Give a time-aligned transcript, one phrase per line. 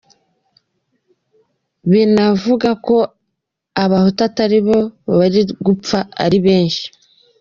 [1.89, 2.97] Binavuga ko,
[3.83, 4.77] abahutu ataribo
[5.17, 6.85] bari gupfa ari benshi.